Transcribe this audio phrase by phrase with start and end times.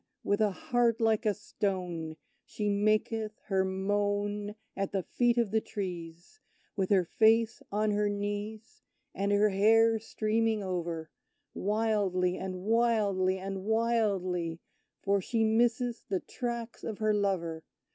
[0.23, 5.61] With a heart like a stone, She maketh her moan At the feet of the
[5.61, 6.39] trees,
[6.75, 8.81] With her face on her knees,
[9.13, 11.11] And her hair streaming over;
[11.53, 14.59] Wildly, and wildly, and wildly;
[15.03, 17.63] For she misses the tracks of her lover!